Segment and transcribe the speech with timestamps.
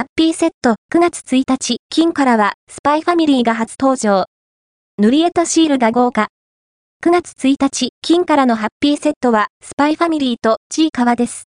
[0.00, 4.24] ハッピーセット9月1日、金からはスパイファミリーが初登場。
[4.96, 6.28] 塗り絵とシールが豪華。
[7.04, 11.38] 9月1日、金からのハッピーセットはスパイファミリーとちいかわです。